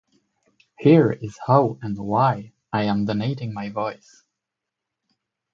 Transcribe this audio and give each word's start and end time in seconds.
Here 0.79 1.11
is 1.11 1.37
how 1.45 1.77
and 1.83 1.95
why 1.95 2.53
I 2.73 2.85
am 2.85 3.05
donating 3.05 3.53
my 3.53 3.69
voice. 3.69 4.23